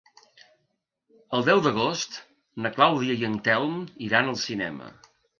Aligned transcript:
El 1.39 1.43
deu 1.49 1.59
d'agost 1.67 2.17
na 2.65 2.71
Clàudia 2.77 3.17
i 3.19 3.27
en 3.27 3.35
Telm 3.49 3.75
iran 4.07 4.33
al 4.33 4.41
cinema. 4.45 4.89